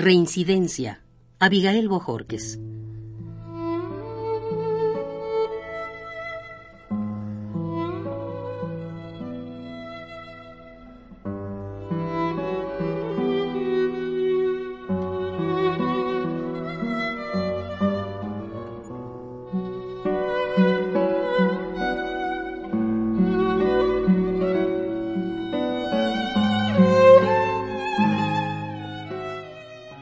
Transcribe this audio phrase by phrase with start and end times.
[0.00, 1.00] Reincidencia.
[1.40, 2.56] Abigail Bojorques.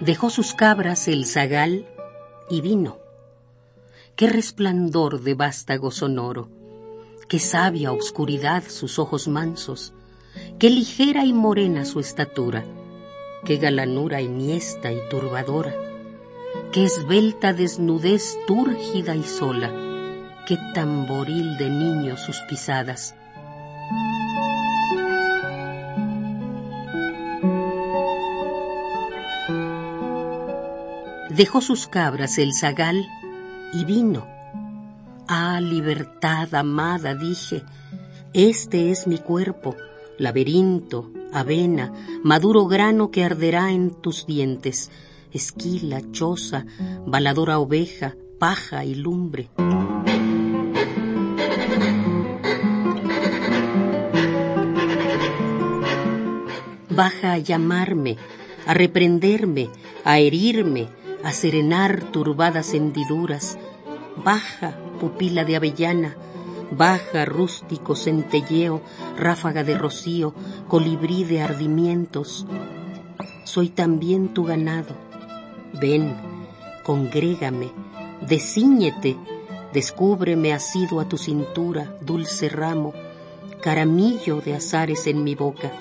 [0.01, 1.87] Dejó sus cabras el zagal
[2.51, 2.99] y vino.
[4.15, 6.51] Qué resplandor de vástago sonoro,
[7.29, 9.95] qué sabia oscuridad sus ojos mansos,
[10.59, 12.65] qué ligera y morena su estatura,
[13.47, 15.75] qué galanura iniesta y turbadora,
[16.73, 19.73] qué esbelta desnudez túrgida y sola,
[20.47, 23.15] qué tamboril de niño sus pisadas
[31.37, 33.07] dejó sus cabras el zagal
[33.73, 34.27] y vino.
[35.29, 37.63] Ah, libertad amada, dije,
[38.33, 39.77] este es mi cuerpo,
[40.19, 44.91] laberinto, avena, maduro grano que arderá en tus dientes,
[45.33, 46.65] esquila, choza,
[47.07, 49.51] baladora oveja, paja y lumbre.
[56.89, 58.17] Baja a llamarme,
[58.67, 59.69] a reprenderme,
[60.03, 60.89] a herirme,
[61.27, 63.59] a serenar turbadas hendiduras.
[64.25, 66.17] Baja, pupila de avellana,
[66.71, 68.81] baja, rústico centelleo,
[69.19, 70.35] ráfaga de rocío,
[70.69, 72.47] colibrí de ardimientos.
[73.43, 74.95] Soy también tu ganado.
[75.73, 76.15] Ven,
[76.85, 77.73] congrégame,
[78.21, 79.17] desíñete,
[79.73, 82.95] descúbreme asido a tu cintura, dulce ramo,
[83.61, 85.73] caramillo de azares en mi boca.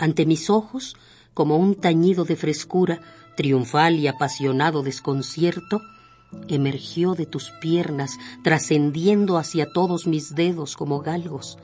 [0.00, 0.96] Ante mis ojos,
[1.34, 3.02] como un tañido de frescura,
[3.36, 5.82] triunfal y apasionado desconcierto,
[6.48, 11.58] emergió de tus piernas, trascendiendo hacia todos mis dedos como galgos.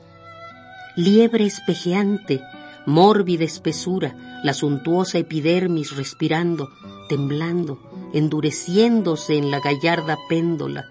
[0.95, 2.43] Liebre espejeante,
[2.85, 6.69] mórbida espesura, la suntuosa epidermis respirando,
[7.09, 7.79] temblando,
[8.13, 10.85] endureciéndose en la gallarda péndola,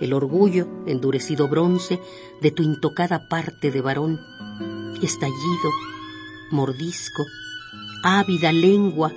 [0.00, 1.98] el orgullo, endurecido bronce,
[2.42, 4.20] de tu intocada parte de varón,
[5.02, 5.70] estallido,
[6.50, 7.24] mordisco,
[8.02, 9.12] ávida lengua,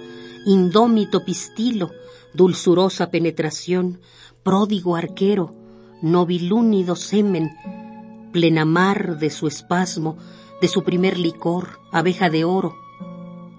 [0.45, 1.91] indómito pistilo,
[2.33, 3.99] dulzurosa penetración,
[4.43, 5.53] pródigo arquero,
[6.01, 7.51] nobilúnido semen,
[8.31, 10.17] plenamar de su espasmo,
[10.61, 12.75] de su primer licor, abeja de oro.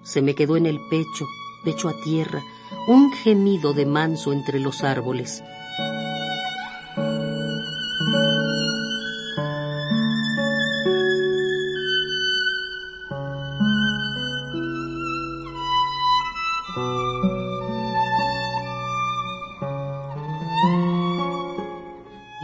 [0.02, 1.26] Se me quedó en el pecho,
[1.64, 2.42] pecho a tierra,
[2.86, 5.42] un gemido de manso entre los árboles.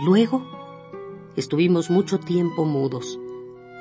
[0.05, 0.43] Luego
[1.37, 3.19] estuvimos mucho tiempo mudos,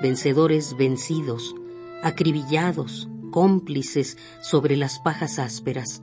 [0.01, 1.55] vencedores vencidos,
[2.01, 6.01] acribillados, cómplices sobre las pajas ásperas.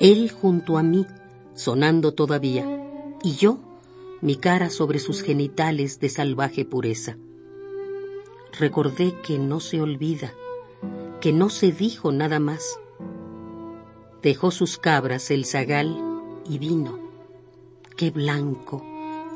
[0.00, 1.06] Él junto a mí,
[1.54, 2.66] sonando todavía,
[3.22, 3.58] y yo,
[4.20, 7.16] mi cara sobre sus genitales de salvaje pureza.
[8.58, 10.32] Recordé que no se olvida,
[11.20, 12.78] que no se dijo nada más.
[14.22, 15.96] Dejó sus cabras el zagal
[16.48, 16.98] y vino.
[17.96, 18.84] Qué blanco,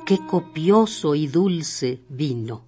[0.07, 2.65] qué copioso y dulce vino.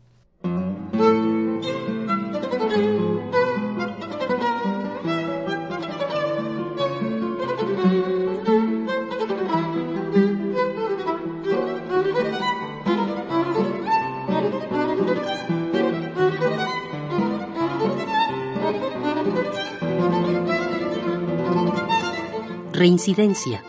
[22.75, 23.63] Reincidencia.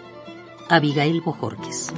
[0.68, 1.94] Abigail Bojorques.